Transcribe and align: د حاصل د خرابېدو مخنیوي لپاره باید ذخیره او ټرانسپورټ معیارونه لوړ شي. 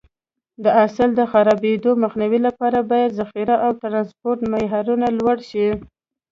د 0.63 0.65
حاصل 0.77 1.09
د 1.15 1.21
خرابېدو 1.31 1.91
مخنیوي 2.03 2.39
لپاره 2.47 2.79
باید 2.91 3.17
ذخیره 3.19 3.55
او 3.65 3.71
ټرانسپورټ 3.81 4.39
معیارونه 4.51 5.07
لوړ 5.19 5.37
شي. 5.49 5.67